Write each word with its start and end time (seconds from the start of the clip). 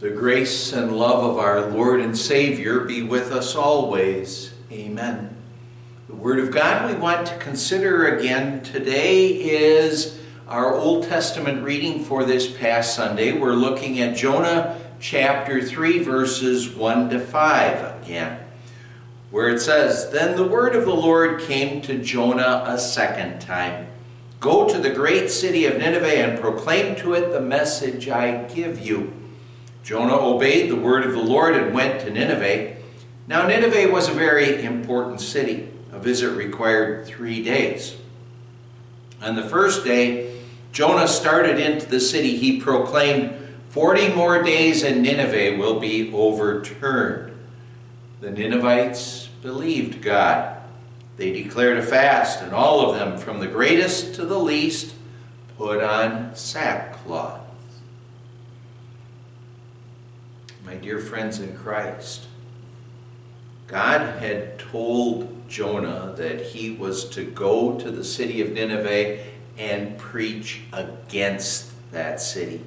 The 0.00 0.10
grace 0.10 0.72
and 0.72 0.96
love 0.96 1.24
of 1.24 1.38
our 1.38 1.60
Lord 1.70 2.00
and 2.00 2.16
Savior 2.16 2.80
be 2.80 3.02
with 3.02 3.32
us 3.32 3.56
always. 3.56 4.54
Amen. 4.70 5.34
The 6.06 6.14
Word 6.14 6.38
of 6.38 6.52
God 6.52 6.88
we 6.88 6.96
want 6.96 7.26
to 7.26 7.36
consider 7.38 8.06
again 8.06 8.62
today 8.62 9.26
is 9.26 10.20
our 10.46 10.72
Old 10.72 11.02
Testament 11.08 11.64
reading 11.64 12.04
for 12.04 12.24
this 12.24 12.48
past 12.48 12.94
Sunday. 12.94 13.32
We're 13.32 13.54
looking 13.54 13.98
at 13.98 14.16
Jonah 14.16 14.80
chapter 15.00 15.60
3, 15.60 15.98
verses 16.04 16.68
1 16.68 17.10
to 17.10 17.18
5 17.18 18.02
again, 18.02 18.38
where 19.32 19.48
it 19.48 19.58
says, 19.58 20.10
Then 20.10 20.36
the 20.36 20.46
word 20.46 20.76
of 20.76 20.84
the 20.84 20.94
Lord 20.94 21.40
came 21.40 21.82
to 21.82 21.98
Jonah 21.98 22.62
a 22.66 22.78
second 22.78 23.40
time 23.40 23.88
Go 24.38 24.68
to 24.68 24.78
the 24.78 24.90
great 24.90 25.28
city 25.28 25.66
of 25.66 25.78
Nineveh 25.78 26.06
and 26.06 26.40
proclaim 26.40 26.94
to 26.96 27.14
it 27.14 27.32
the 27.32 27.40
message 27.40 28.08
I 28.08 28.44
give 28.44 28.78
you. 28.78 29.12
Jonah 29.88 30.18
obeyed 30.18 30.70
the 30.70 30.76
word 30.76 31.06
of 31.06 31.12
the 31.12 31.18
Lord 31.18 31.56
and 31.56 31.72
went 31.72 32.02
to 32.02 32.10
Nineveh. 32.10 32.76
Now, 33.26 33.46
Nineveh 33.46 33.90
was 33.90 34.06
a 34.06 34.12
very 34.12 34.62
important 34.62 35.18
city. 35.18 35.70
A 35.92 35.98
visit 35.98 36.28
required 36.32 37.06
three 37.06 37.42
days. 37.42 37.96
On 39.22 39.34
the 39.34 39.48
first 39.48 39.86
day, 39.86 40.42
Jonah 40.72 41.08
started 41.08 41.58
into 41.58 41.86
the 41.86 42.00
city. 42.00 42.36
He 42.36 42.60
proclaimed, 42.60 43.34
Forty 43.70 44.12
more 44.12 44.42
days 44.42 44.82
and 44.82 45.02
Nineveh 45.02 45.56
will 45.56 45.80
be 45.80 46.12
overturned. 46.12 47.32
The 48.20 48.30
Ninevites 48.30 49.30
believed 49.40 50.02
God. 50.02 50.58
They 51.16 51.32
declared 51.32 51.78
a 51.78 51.82
fast, 51.82 52.42
and 52.42 52.52
all 52.52 52.90
of 52.90 52.98
them, 52.98 53.16
from 53.16 53.40
the 53.40 53.46
greatest 53.46 54.14
to 54.16 54.26
the 54.26 54.38
least, 54.38 54.94
put 55.56 55.82
on 55.82 56.34
sackcloth. 56.34 57.37
My 60.64 60.74
dear 60.74 60.98
friends 60.98 61.40
in 61.40 61.56
Christ, 61.56 62.26
God 63.66 64.20
had 64.20 64.58
told 64.58 65.48
Jonah 65.48 66.14
that 66.16 66.40
he 66.40 66.70
was 66.70 67.08
to 67.10 67.24
go 67.24 67.78
to 67.78 67.90
the 67.90 68.04
city 68.04 68.40
of 68.40 68.52
Nineveh 68.52 69.24
and 69.56 69.98
preach 69.98 70.62
against 70.72 71.72
that 71.92 72.20
city. 72.20 72.62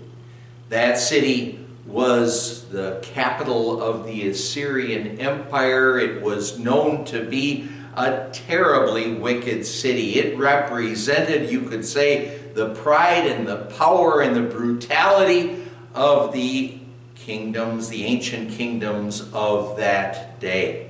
That 0.69 0.97
city 0.97 1.65
was 1.85 2.69
the 2.69 2.99
capital 3.01 3.81
of 3.81 4.05
the 4.05 4.29
Assyrian 4.29 5.19
Empire. 5.19 5.99
It 5.99 6.21
was 6.21 6.59
known 6.59 7.05
to 7.05 7.23
be 7.23 7.69
a 7.95 8.29
terribly 8.31 9.13
wicked 9.13 9.65
city. 9.65 10.19
It 10.19 10.37
represented, 10.37 11.51
you 11.51 11.61
could 11.61 11.85
say, 11.85 12.37
the 12.53 12.73
pride 12.75 13.25
and 13.27 13.47
the 13.47 13.65
power 13.77 14.21
and 14.21 14.35
the 14.35 14.43
brutality 14.43 15.63
of 15.93 16.31
the 16.31 16.80
kingdoms, 17.25 17.89
the 17.89 18.05
ancient 18.05 18.51
kingdoms 18.51 19.29
of 19.33 19.77
that 19.77 20.39
day. 20.39 20.87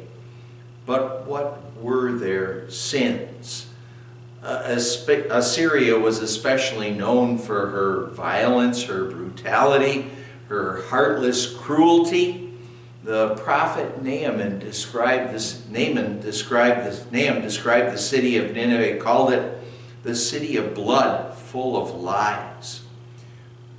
But 0.85 1.25
what 1.25 1.75
were 1.75 2.13
their 2.13 2.69
sins? 2.69 3.67
Uh, 4.43 4.63
Assyria 5.29 5.99
was 5.99 6.19
especially 6.19 6.91
known 6.91 7.37
for 7.37 7.67
her 7.67 8.05
violence, 8.07 8.83
her 8.83 9.05
brutality, 9.05 10.09
her 10.47 10.81
heartless 10.87 11.53
cruelty. 11.55 12.53
The 13.03 13.35
prophet 13.35 14.03
Naaman 14.03 14.59
described 14.59 15.33
this. 15.33 15.67
Naaman 15.69 16.21
described 16.21 16.85
this. 16.85 17.05
Nahum 17.11 17.41
described 17.41 17.93
the 17.93 17.97
city 17.97 18.37
of 18.37 18.53
Nineveh, 18.53 18.99
called 18.99 19.33
it 19.33 19.59
the 20.03 20.15
city 20.15 20.57
of 20.57 20.73
blood, 20.73 21.35
full 21.35 21.77
of 21.77 22.01
lies, 22.01 22.81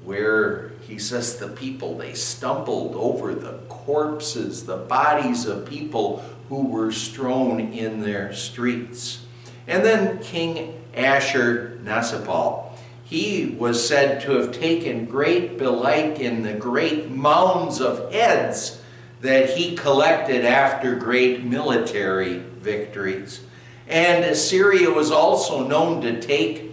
where 0.04 0.51
he 0.82 0.98
says 0.98 1.36
the 1.36 1.48
people, 1.48 1.96
they 1.96 2.14
stumbled 2.14 2.94
over 2.94 3.34
the 3.34 3.58
corpses, 3.68 4.66
the 4.66 4.76
bodies 4.76 5.46
of 5.46 5.66
people 5.66 6.24
who 6.48 6.66
were 6.66 6.92
strewn 6.92 7.72
in 7.72 8.00
their 8.00 8.32
streets. 8.32 9.24
And 9.66 9.84
then 9.84 10.18
King 10.18 10.80
Ashur-nasirpal, 10.94 12.72
he 13.04 13.56
was 13.58 13.86
said 13.86 14.20
to 14.22 14.32
have 14.32 14.52
taken 14.52 15.04
great 15.06 15.58
delight 15.58 16.20
in 16.20 16.42
the 16.42 16.54
great 16.54 17.10
mounds 17.10 17.80
of 17.80 18.12
heads 18.12 18.80
that 19.20 19.50
he 19.50 19.76
collected 19.76 20.44
after 20.44 20.96
great 20.96 21.44
military 21.44 22.38
victories. 22.38 23.40
And 23.88 24.24
Assyria 24.24 24.90
was 24.90 25.10
also 25.10 25.66
known 25.66 26.00
to 26.02 26.20
take, 26.20 26.72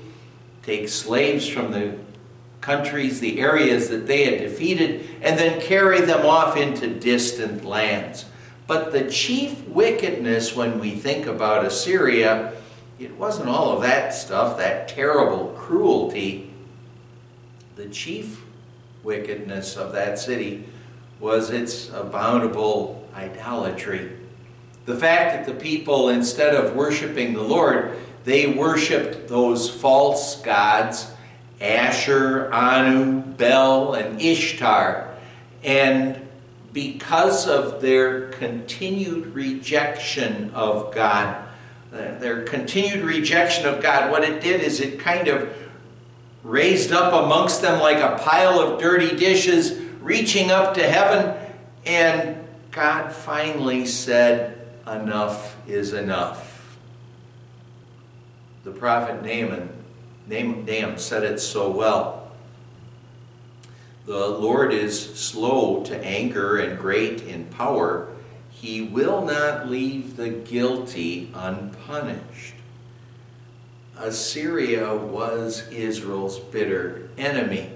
take 0.63 0.89
slaves 0.89 1.47
from 1.47 1.71
the 1.71 1.95
countries, 2.69 3.19
the 3.19 3.39
areas 3.39 3.89
that 3.89 4.05
they 4.05 4.25
had 4.25 4.37
defeated, 4.37 5.03
and 5.23 5.39
then 5.39 5.59
carry 5.59 6.01
them 6.01 6.23
off 6.23 6.55
into 6.55 6.87
distant 6.87 7.65
lands. 7.65 8.25
But 8.67 8.91
the 8.91 9.09
chief 9.09 9.67
wickedness 9.67 10.55
when 10.55 10.79
we 10.79 10.91
think 10.91 11.25
about 11.25 11.65
Assyria, 11.65 12.53
it 12.99 13.17
wasn't 13.17 13.49
all 13.49 13.75
of 13.75 13.81
that 13.81 14.13
stuff, 14.13 14.59
that 14.59 14.87
terrible 14.87 15.47
cruelty. 15.57 16.53
The 17.75 17.87
chief 17.87 18.43
wickedness 19.01 19.75
of 19.75 19.93
that 19.93 20.19
city 20.19 20.65
was 21.19 21.49
its 21.49 21.89
abominable 21.89 23.09
idolatry. 23.15 24.11
The 24.85 24.95
fact 24.95 25.47
that 25.47 25.51
the 25.51 25.59
people, 25.59 26.09
instead 26.09 26.53
of 26.53 26.75
worshiping 26.75 27.33
the 27.33 27.41
Lord, 27.41 27.97
they 28.25 28.45
worshiped 28.45 29.27
those 29.27 29.67
false 29.67 30.39
gods 30.43 31.07
Ashur, 31.61 32.51
Anu, 32.53 33.21
Bel, 33.21 33.93
and 33.93 34.21
Ishtar. 34.21 35.13
And 35.63 36.27
because 36.71 37.47
of 37.47 37.81
their 37.81 38.29
continued 38.29 39.33
rejection 39.33 40.51
of 40.53 40.93
God, 40.93 41.35
uh, 41.91 42.17
their 42.19 42.43
continued 42.43 43.03
rejection 43.03 43.65
of 43.65 43.81
God, 43.81 44.11
what 44.11 44.23
it 44.23 44.41
did 44.41 44.61
is 44.61 44.79
it 44.79 44.99
kind 44.99 45.27
of 45.27 45.53
raised 46.43 46.91
up 46.91 47.11
amongst 47.25 47.61
them 47.61 47.79
like 47.79 47.97
a 47.97 48.21
pile 48.23 48.59
of 48.59 48.79
dirty 48.79 49.15
dishes, 49.15 49.79
reaching 49.99 50.51
up 50.51 50.75
to 50.75 50.87
heaven. 50.87 51.35
And 51.85 52.47
God 52.71 53.11
finally 53.11 53.85
said, 53.85 54.55
Enough 54.87 55.55
is 55.67 55.93
enough. 55.93 56.77
The 58.63 58.71
prophet 58.71 59.21
Naaman 59.23 59.78
Nahum 60.29 60.97
said 60.97 61.23
it 61.23 61.39
so 61.39 61.69
well. 61.69 62.31
The 64.05 64.27
Lord 64.27 64.73
is 64.73 65.19
slow 65.19 65.83
to 65.83 66.05
anger 66.05 66.57
and 66.57 66.79
great 66.79 67.21
in 67.23 67.45
power. 67.45 68.07
He 68.49 68.81
will 68.81 69.23
not 69.25 69.69
leave 69.69 70.17
the 70.17 70.29
guilty 70.29 71.31
unpunished. 71.33 72.55
Assyria 73.97 74.95
was 74.95 75.67
Israel's 75.69 76.39
bitter 76.39 77.09
enemy. 77.17 77.71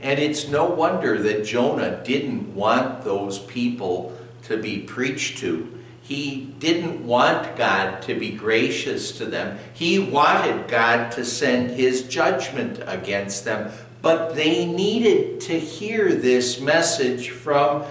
And 0.00 0.20
it's 0.20 0.48
no 0.48 0.66
wonder 0.66 1.18
that 1.22 1.44
Jonah 1.44 2.02
didn't 2.04 2.54
want 2.54 3.04
those 3.04 3.38
people 3.38 4.16
to 4.42 4.56
be 4.56 4.78
preached 4.78 5.38
to 5.38 5.80
he 6.04 6.52
didn't 6.58 7.06
want 7.06 7.56
God 7.56 8.02
to 8.02 8.14
be 8.14 8.30
gracious 8.30 9.10
to 9.12 9.24
them. 9.24 9.58
He 9.72 9.98
wanted 9.98 10.68
God 10.68 11.10
to 11.12 11.24
send 11.24 11.70
his 11.70 12.02
judgment 12.02 12.78
against 12.86 13.46
them. 13.46 13.72
But 14.02 14.34
they 14.34 14.66
needed 14.66 15.40
to 15.42 15.58
hear 15.58 16.14
this 16.14 16.60
message 16.60 17.30
from 17.30 17.84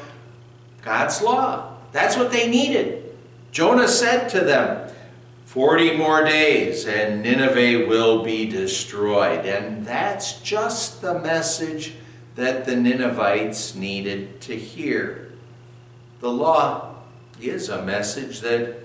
God's 0.83 1.23
law. 1.23 1.75
That's 1.91 2.15
what 2.15 2.31
they 2.31 2.47
needed. 2.47 3.15
Jonah 3.51 3.87
said 3.87 4.27
to 4.29 4.41
them, 4.41 4.91
40 5.47 5.97
more 5.97 6.23
days 6.23 6.85
and 6.85 7.23
Nineveh 7.23 7.87
will 7.87 8.23
be 8.23 8.45
destroyed. 8.47 9.43
And 9.47 9.87
that's 9.87 10.39
just 10.41 11.01
the 11.01 11.17
message 11.17 11.95
that 12.35 12.65
the 12.65 12.75
Ninevites 12.75 13.73
needed 13.73 14.39
to 14.41 14.55
hear. 14.55 15.31
The 16.19 16.29
law 16.29 16.92
is 17.41 17.69
a 17.69 17.83
message 17.83 18.41
that 18.41 18.75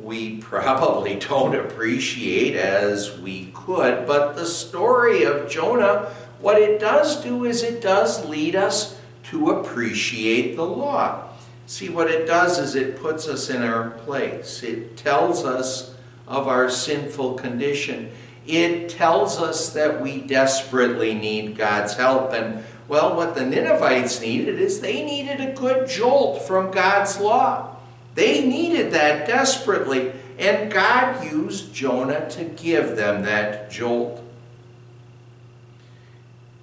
we 0.00 0.36
probably 0.40 1.16
don't 1.16 1.54
appreciate 1.54 2.56
as 2.56 3.18
we 3.18 3.52
could. 3.54 4.06
But 4.06 4.34
the 4.34 4.46
story 4.46 5.24
of 5.24 5.50
Jonah, 5.50 6.12
what 6.40 6.60
it 6.60 6.80
does 6.80 7.22
do 7.22 7.44
is 7.44 7.62
it 7.62 7.80
does 7.80 8.26
lead 8.26 8.56
us 8.56 8.98
to 9.24 9.50
appreciate 9.50 10.56
the 10.56 10.64
law. 10.64 11.28
See, 11.66 11.88
what 11.88 12.10
it 12.10 12.26
does 12.26 12.58
is 12.58 12.74
it 12.74 13.00
puts 13.00 13.28
us 13.28 13.48
in 13.48 13.62
our 13.62 13.90
place, 13.90 14.62
it 14.62 14.96
tells 14.96 15.44
us 15.44 15.94
of 16.26 16.48
our 16.48 16.68
sinful 16.68 17.34
condition. 17.34 18.10
It 18.46 18.88
tells 18.88 19.38
us 19.38 19.72
that 19.72 20.00
we 20.00 20.20
desperately 20.20 21.14
need 21.14 21.56
God's 21.56 21.94
help. 21.94 22.32
And, 22.32 22.64
well, 22.88 23.14
what 23.14 23.34
the 23.34 23.46
Ninevites 23.46 24.20
needed 24.20 24.58
is 24.58 24.80
they 24.80 25.04
needed 25.04 25.40
a 25.40 25.52
good 25.52 25.88
jolt 25.88 26.42
from 26.42 26.72
God's 26.72 27.20
law. 27.20 27.71
They 28.14 28.46
needed 28.46 28.92
that 28.92 29.26
desperately, 29.26 30.12
and 30.38 30.70
God 30.70 31.24
used 31.24 31.74
Jonah 31.74 32.28
to 32.30 32.44
give 32.44 32.96
them 32.96 33.22
that 33.22 33.70
jolt. 33.70 34.22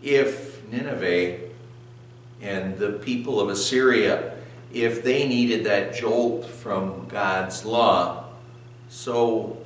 If 0.02 0.64
Nineveh 0.72 1.40
and 2.42 2.78
the 2.78 2.94
people 2.94 3.40
of 3.40 3.50
Assyria, 3.50 4.36
if 4.72 5.04
they 5.04 5.28
needed 5.28 5.66
that 5.66 5.96
jolt 5.96 6.46
from 6.46 7.08
God's 7.08 7.66
law, 7.66 8.26
so 8.90 9.58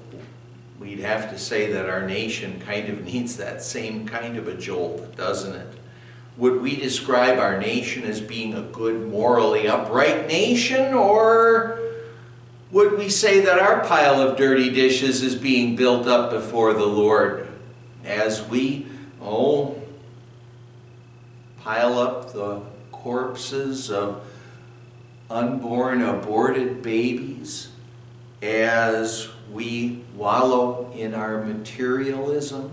we'd 0.80 1.00
have 1.00 1.30
to 1.30 1.38
say 1.38 1.72
that 1.74 1.90
our 1.90 2.06
nation 2.08 2.60
kind 2.62 2.90
of 2.90 3.04
needs 3.06 3.38
that 3.38 3.62
same 3.62 4.08
kind 4.08 4.38
of 4.38 4.48
a 4.48 4.56
jolt, 4.56 5.16
doesn't 5.16 5.56
it? 5.56 5.68
Would 6.38 6.62
we 6.62 6.76
describe 6.76 7.38
our 7.38 7.60
nation 7.60 8.04
as 8.04 8.20
being 8.20 8.56
a 8.56 8.62
good, 8.62 9.10
morally 9.10 9.68
upright 9.68 10.28
nation, 10.28 10.94
or 10.94 11.80
would 12.72 12.98
we 12.98 13.10
say 13.10 13.42
that 13.42 13.60
our 13.60 13.82
pile 13.86 14.20
of 14.20 14.36
dirty 14.36 14.72
dishes 14.72 15.22
is 15.22 15.36
being 15.36 15.76
built 15.76 16.08
up 16.08 16.32
before 16.32 16.74
the 16.74 16.86
Lord 16.86 17.48
as 18.04 18.44
we, 18.48 18.88
oh, 19.22 19.80
pile 21.62 22.00
up 22.00 22.34
the 22.34 22.62
corpses 22.92 23.92
of 23.92 24.26
unborn, 25.30 26.02
aborted 26.02 26.82
babies, 26.82 27.70
as 28.42 29.30
we 29.52 30.04
wallow 30.16 30.92
in 30.96 31.14
our 31.14 31.44
materialism, 31.44 32.72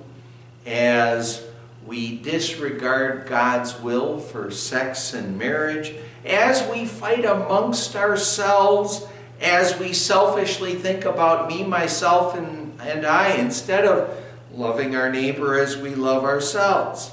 as 0.65 1.47
we 1.91 2.15
disregard 2.19 3.27
God's 3.27 3.81
will 3.81 4.21
for 4.21 4.49
sex 4.53 5.13
and 5.13 5.37
marriage, 5.37 5.93
as 6.25 6.65
we 6.71 6.87
fight 6.87 7.25
amongst 7.25 7.97
ourselves, 7.97 9.09
as 9.41 9.77
we 9.81 9.93
selfishly 9.93 10.77
think 10.77 11.05
about 11.05 11.49
me, 11.49 11.65
myself, 11.65 12.37
and, 12.37 12.81
and 12.81 13.05
I, 13.05 13.33
instead 13.33 13.85
of 13.87 14.17
loving 14.53 14.95
our 14.95 15.11
neighbor 15.11 15.59
as 15.59 15.77
we 15.77 15.97
love 15.97 16.23
ourselves. 16.23 17.11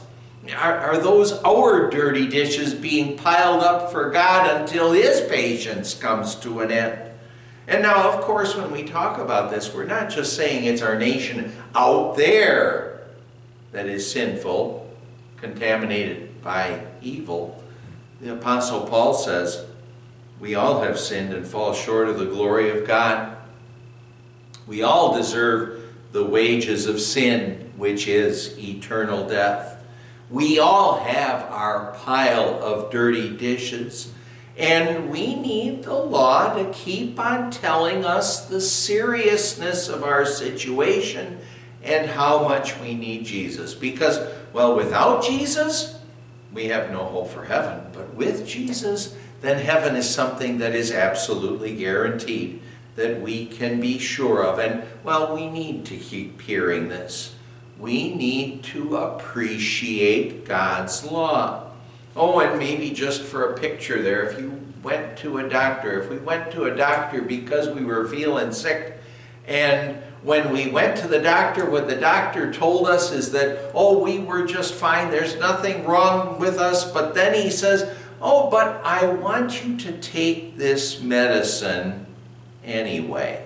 Are, 0.56 0.78
are 0.78 0.98
those 1.00 1.32
our 1.42 1.90
dirty 1.90 2.28
dishes 2.28 2.76
being 2.76 3.18
piled 3.18 3.64
up 3.64 3.92
for 3.92 4.12
God 4.12 4.62
until 4.62 4.92
His 4.92 5.22
patience 5.22 5.96
comes 5.96 6.36
to 6.36 6.60
an 6.60 6.70
end? 6.70 7.14
And 7.68 7.82
now, 7.82 8.12
of 8.12 8.22
course, 8.22 8.56
when 8.56 8.70
we 8.70 8.84
talk 8.84 9.18
about 9.18 9.50
this, 9.50 9.74
we're 9.74 9.86
not 9.86 10.12
just 10.12 10.36
saying 10.36 10.66
it's 10.66 10.84
our 10.84 11.00
nation 11.00 11.52
out 11.74 12.16
there 12.16 12.87
that 13.72 13.88
is 13.88 14.10
sinful, 14.10 14.90
contaminated 15.38 16.42
by 16.42 16.82
evil. 17.02 17.64
The 18.22 18.34
Apostle 18.34 18.88
Paul 18.88 19.14
says, 19.14 19.66
We 20.40 20.56
all 20.56 20.82
have 20.82 21.00
sinned 21.00 21.34
and 21.34 21.46
fall 21.46 21.74
short 21.74 22.08
of 22.08 22.18
the 22.18 22.26
glory 22.26 22.70
of 22.70 22.88
God. 22.88 23.38
We 24.66 24.84
all 24.84 25.16
deserve 25.16 25.84
the 26.12 26.26
wages 26.26 26.88
of 26.88 27.00
sin, 27.00 27.72
which 27.78 28.08
is 28.08 28.58
eternal 28.58 29.28
death. 29.28 29.84
We 30.30 30.60
all 30.60 31.00
have 31.00 31.44
our 31.44 31.94
pile 31.94 32.62
of 32.62 32.92
dirty 32.92 33.36
dishes, 33.38 34.12
and 34.58 35.10
we 35.10 35.36
need 35.36 35.84
the 35.84 35.94
law 35.94 36.54
to 36.54 36.72
keep 36.74 37.20
on 37.20 37.52
telling 37.52 38.04
us 38.04 38.48
the 38.48 38.60
seriousness 38.60 39.88
of 39.88 40.04
our 40.04 40.26
situation 40.26 41.40
and 41.84 42.10
how 42.10 42.44
much 42.48 42.80
we 42.80 42.94
need 42.94 43.26
Jesus. 43.26 43.74
Because, 43.74 44.20
well, 44.54 44.76
without 44.76 45.24
Jesus, 45.24 46.00
we 46.54 46.66
have 46.66 46.92
no 46.92 47.04
hope 47.04 47.30
for 47.30 47.46
heaven. 47.46 47.86
But 47.94 48.14
with 48.16 48.48
Jesus, 48.48 49.16
then 49.42 49.64
heaven 49.64 49.96
is 49.96 50.10
something 50.10 50.58
that 50.58 50.74
is 50.74 50.92
absolutely 50.92 51.76
guaranteed, 51.76 52.62
that 52.96 53.22
we 53.22 53.46
can 53.46 53.80
be 53.80 54.00
sure 54.00 54.44
of. 54.44 54.60
And, 54.60 54.84
well, 55.04 55.34
we 55.36 55.48
need 55.50 55.86
to 55.86 55.98
keep 55.98 56.42
hearing 56.42 56.90
this 56.90 57.36
we 57.80 58.14
need 58.14 58.64
to 58.64 58.98
appreciate 58.98 60.46
God's 60.46 61.10
law. 61.10 61.72
Oh, 62.16 62.40
and 62.40 62.58
maybe 62.58 62.90
just 62.90 63.22
for 63.22 63.52
a 63.52 63.60
picture 63.60 64.02
there, 64.02 64.24
if 64.24 64.40
you 64.40 64.60
went 64.82 65.18
to 65.20 65.38
a 65.38 65.48
doctor, 65.48 66.02
if 66.02 66.10
we 66.10 66.18
went 66.18 66.52
to 66.54 66.66
a 66.66 66.76
doctor 66.76 67.22
because 67.22 67.70
we 67.70 67.86
were 67.86 68.08
feeling 68.08 68.52
sick, 68.52 68.98
and 69.48 70.02
when 70.28 70.52
we 70.52 70.68
went 70.68 70.98
to 70.98 71.08
the 71.08 71.22
doctor, 71.22 71.70
what 71.70 71.88
the 71.88 71.96
doctor 71.96 72.52
told 72.52 72.86
us 72.86 73.14
is 73.14 73.32
that, 73.32 73.72
oh, 73.74 73.98
we 74.04 74.20
were 74.20 74.46
just 74.46 74.74
fine, 74.74 75.10
there's 75.10 75.38
nothing 75.38 75.86
wrong 75.86 76.38
with 76.38 76.58
us, 76.58 76.92
but 76.92 77.16
then 77.16 77.34
he 77.34 77.50
says, 77.50 77.90
oh, 78.22 78.50
but 78.50 78.82
I 78.84 79.06
want 79.06 79.66
you 79.66 79.78
to 79.78 79.98
take 80.00 80.58
this 80.58 81.02
medicine 81.02 82.06
anyway. 82.66 83.46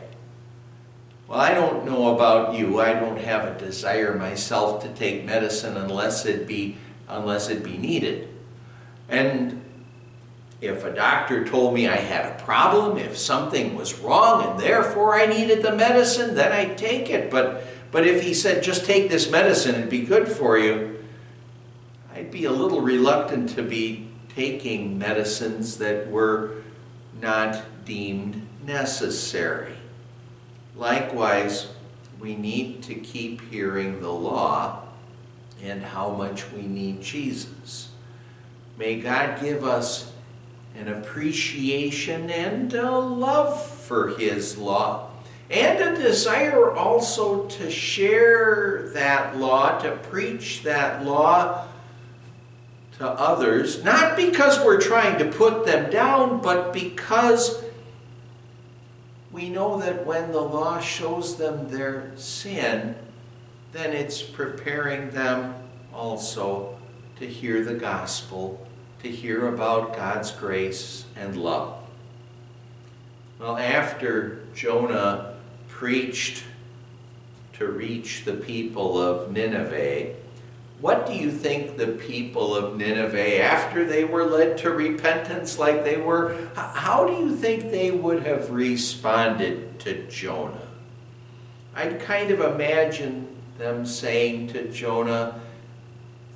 Well, 1.27 1.39
I 1.39 1.53
don't 1.53 1.85
know 1.85 2.15
about 2.15 2.55
you. 2.55 2.81
I 2.81 2.93
don't 2.93 3.19
have 3.19 3.45
a 3.45 3.59
desire 3.59 4.17
myself 4.17 4.81
to 4.81 4.89
take 4.89 5.23
medicine 5.23 5.77
unless 5.77 6.25
it 6.25 6.47
be 6.47 6.77
unless 7.07 7.49
it 7.49 7.63
be 7.63 7.77
needed. 7.77 8.27
And 9.07 9.60
if 10.61 10.85
a 10.85 10.93
doctor 10.93 11.43
told 11.43 11.73
me 11.73 11.87
I 11.87 11.95
had 11.95 12.25
a 12.25 12.43
problem, 12.43 12.99
if 12.99 13.17
something 13.17 13.75
was 13.75 13.99
wrong 13.99 14.47
and 14.47 14.59
therefore 14.59 15.15
I 15.15 15.25
needed 15.25 15.63
the 15.63 15.75
medicine, 15.75 16.35
then 16.35 16.51
I'd 16.51 16.77
take 16.77 17.09
it. 17.09 17.31
But 17.31 17.63
but 17.91 18.07
if 18.07 18.21
he 18.23 18.33
said 18.33 18.63
just 18.63 18.85
take 18.85 19.09
this 19.09 19.29
medicine 19.29 19.75
and 19.75 19.89
be 19.89 20.01
good 20.01 20.27
for 20.27 20.57
you, 20.57 21.03
I'd 22.13 22.31
be 22.31 22.45
a 22.45 22.51
little 22.51 22.81
reluctant 22.81 23.49
to 23.49 23.63
be 23.63 24.07
taking 24.35 24.97
medicines 24.97 25.79
that 25.79 26.09
were 26.09 26.61
not 27.19 27.63
deemed 27.83 28.47
necessary. 28.65 29.75
Likewise, 30.75 31.67
we 32.19 32.35
need 32.35 32.83
to 32.83 32.95
keep 32.95 33.41
hearing 33.49 33.99
the 33.99 34.11
law 34.11 34.83
and 35.61 35.83
how 35.83 36.11
much 36.11 36.49
we 36.51 36.61
need 36.61 37.01
Jesus. 37.01 37.89
May 38.77 38.99
God 38.99 39.41
give 39.41 39.63
us 39.63 40.10
an 40.75 40.87
appreciation 40.87 42.29
and 42.29 42.73
a 42.73 42.91
love 42.91 43.65
for 43.65 44.09
His 44.17 44.57
law 44.57 45.11
and 45.51 45.81
a 45.81 46.01
desire 46.01 46.71
also 46.71 47.45
to 47.47 47.69
share 47.69 48.89
that 48.93 49.37
law, 49.37 49.77
to 49.79 49.91
preach 49.97 50.63
that 50.63 51.03
law 51.03 51.67
to 52.97 53.05
others, 53.05 53.83
not 53.83 54.15
because 54.15 54.63
we're 54.63 54.79
trying 54.79 55.17
to 55.19 55.25
put 55.25 55.65
them 55.65 55.91
down, 55.91 56.41
but 56.41 56.71
because 56.71 57.61
we 59.31 59.49
know 59.49 59.77
that 59.79 60.05
when 60.05 60.31
the 60.31 60.41
law 60.41 60.79
shows 60.79 61.35
them 61.35 61.69
their 61.69 62.11
sin, 62.15 62.95
then 63.73 63.91
it's 63.91 64.21
preparing 64.21 65.09
them 65.09 65.53
also 65.93 66.77
to 67.19 67.27
hear 67.27 67.63
the 67.65 67.73
gospel, 67.73 68.65
to 69.01 69.09
hear 69.09 69.47
about 69.47 69.95
God's 69.95 70.31
grace 70.31 71.05
and 71.15 71.35
love. 71.35 71.77
Well, 73.39 73.57
after 73.57 74.43
Jonah 74.53 75.35
preached 75.67 76.43
to 77.53 77.67
reach 77.67 78.23
the 78.25 78.33
people 78.33 79.01
of 79.01 79.31
Nineveh, 79.31 80.13
what 80.79 81.05
do 81.05 81.13
you 81.13 81.31
think 81.31 81.77
the 81.77 81.87
people 81.87 82.55
of 82.55 82.75
Nineveh, 82.77 83.39
after 83.41 83.85
they 83.85 84.03
were 84.03 84.25
led 84.25 84.57
to 84.59 84.71
repentance 84.71 85.59
like 85.59 85.83
they 85.83 85.97
were, 85.97 86.49
how 86.55 87.05
do 87.05 87.13
you 87.13 87.35
think 87.35 87.71
they 87.71 87.91
would 87.91 88.23
have 88.25 88.49
responded 88.49 89.79
to 89.81 90.07
Jonah? 90.07 90.67
I'd 91.75 91.99
kind 92.01 92.31
of 92.31 92.41
imagine 92.41 93.27
them 93.57 93.85
saying 93.85 94.47
to 94.49 94.69
Jonah, 94.69 95.39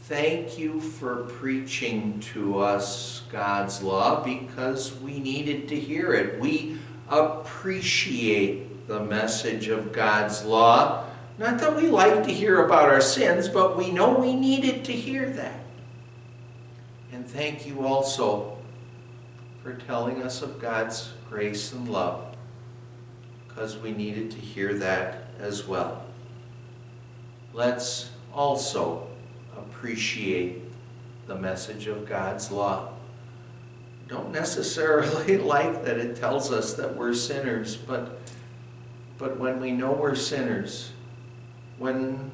Thank 0.07 0.57
you 0.57 0.79
for 0.79 1.24
preaching 1.24 2.19
to 2.33 2.59
us 2.59 3.24
God's 3.31 3.81
law 3.81 4.24
because 4.24 4.95
we 5.00 5.19
needed 5.19 5.67
to 5.69 5.79
hear 5.79 6.13
it. 6.13 6.39
We 6.39 6.77
appreciate 7.09 8.88
the 8.88 9.00
message 9.00 9.67
of 9.67 9.91
God's 9.91 10.45
law 10.45 11.05
not 11.38 11.59
that 11.59 11.75
we 11.75 11.88
like 11.88 12.24
to 12.24 12.33
hear 12.33 12.65
about 12.65 12.89
our 12.89 13.01
sins, 13.01 13.50
but 13.50 13.75
we 13.75 13.91
know 13.91 14.17
we 14.17 14.35
needed 14.35 14.85
to 14.85 14.93
hear 14.93 15.29
that. 15.31 15.59
And 17.12 17.27
thank 17.27 17.67
you 17.67 17.85
also 17.85 18.57
for 19.62 19.74
telling 19.74 20.24
us 20.24 20.41
of 20.41 20.62
God's 20.62 21.12
grace 21.29 21.74
and 21.74 21.89
love, 21.89 22.35
because 23.47 23.77
we 23.77 23.91
needed 23.91 24.31
to 24.31 24.38
hear 24.38 24.75
that 24.75 25.25
as 25.39 25.67
well. 25.67 26.05
Let's 27.53 28.12
also 28.33 29.07
appreciate 29.57 30.62
the 31.27 31.35
message 31.35 31.88
of 31.88 32.07
God's 32.07 32.51
law. 32.51 32.93
Don't 34.07 34.31
necessarily 34.31 35.38
like 35.55 35.85
that 35.85 35.97
it 35.97 36.15
tells 36.15 36.51
us 36.51 36.74
that 36.75 36.95
we're 36.95 37.13
sinners, 37.13 37.75
but, 37.75 38.19
but 39.17 39.39
when 39.39 39.59
we 39.59 39.71
know 39.71 39.91
we're 39.91 40.15
sinners, 40.15 40.91
when 41.77 42.31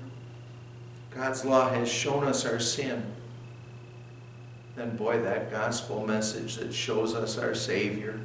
God's 1.12 1.46
law 1.46 1.70
has 1.70 1.90
shown 1.90 2.24
us 2.24 2.46
our 2.46 2.60
sin, 2.60 3.04
then 4.76 4.96
boy, 4.96 5.22
that 5.22 5.52
gospel 5.52 6.06
message 6.06 6.56
that 6.56 6.74
shows 6.74 7.14
us 7.14 7.38
our 7.38 7.54
Savior, 7.54 8.20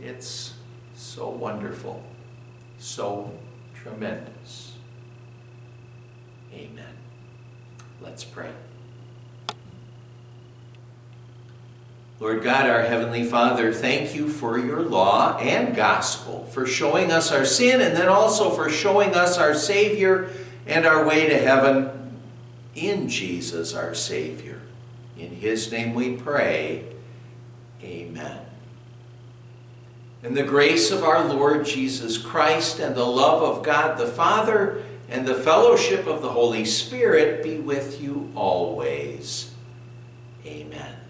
it's 0.00 0.54
so 0.94 1.28
wonderful, 1.28 2.02
so 2.78 3.32
tremendous. 3.74 4.76
Amen. 6.52 6.94
Let's 8.00 8.24
pray. 8.24 8.50
Lord 12.20 12.42
God, 12.42 12.70
our 12.70 12.82
Heavenly 12.82 13.24
Father, 13.24 13.72
thank 13.72 14.14
you 14.14 14.28
for 14.28 14.58
your 14.58 14.80
law 14.80 15.36
and 15.38 15.74
gospel, 15.74 16.46
for 16.50 16.66
showing 16.66 17.10
us 17.10 17.32
our 17.32 17.44
sin 17.44 17.80
and 17.80 17.96
then 17.96 18.08
also 18.08 18.50
for 18.50 18.70
showing 18.70 19.14
us 19.14 19.36
our 19.36 19.54
Savior 19.54 20.30
and 20.66 20.86
our 20.86 21.04
way 21.04 21.28
to 21.28 21.36
heaven 21.36 22.18
in 22.74 23.08
Jesus, 23.08 23.74
our 23.74 23.94
Savior. 23.94 24.60
In 25.18 25.30
His 25.30 25.70
name 25.70 25.94
we 25.94 26.16
pray. 26.16 26.84
Amen. 27.82 28.40
And 30.22 30.36
the 30.36 30.44
grace 30.44 30.90
of 30.90 31.04
our 31.04 31.24
Lord 31.24 31.66
Jesus 31.66 32.16
Christ 32.16 32.78
and 32.78 32.94
the 32.94 33.04
love 33.04 33.42
of 33.42 33.62
God 33.62 33.98
the 33.98 34.06
Father 34.06 34.82
and 35.14 35.24
the 35.24 35.34
fellowship 35.34 36.08
of 36.08 36.22
the 36.22 36.28
Holy 36.28 36.64
Spirit 36.64 37.44
be 37.44 37.60
with 37.60 38.02
you 38.02 38.32
always. 38.34 39.54
Amen. 40.44 41.03